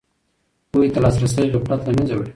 پوهې 0.71 0.87
ته 0.93 0.99
لاسرسی 1.03 1.51
غفلت 1.53 1.81
له 1.85 1.91
منځه 1.97 2.13
وړي. 2.15 2.29